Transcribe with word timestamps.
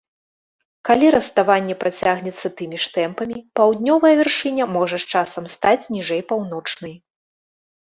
Калі 0.87 1.07
раставанне 1.15 1.75
працягнецца 1.83 2.47
тымі 2.61 2.77
ж 2.85 2.89
тэмпамі, 2.95 3.37
паўднёвая 3.61 4.13
вяршыня 4.23 4.65
можа 4.79 4.97
з 5.07 5.15
часам 5.15 5.43
стаць 5.55 5.81
ніжэй 5.99 6.21
паўночнай. 6.35 6.93